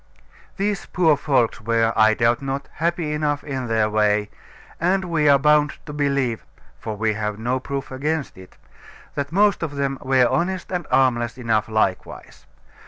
[0.57, 4.31] These poor folks were, I doubt not, happy enough in their way;
[4.79, 6.43] and we are bound to believe
[6.79, 8.57] (for we have no proof against it),
[9.13, 12.47] that most of them were honest and harmless enough likewise.